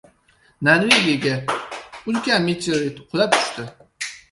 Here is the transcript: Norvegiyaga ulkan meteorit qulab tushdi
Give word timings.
Norvegiyaga 0.67 1.35
ulkan 2.09 2.41
meteorit 2.47 2.97
qulab 3.09 3.31
tushdi 3.39 3.71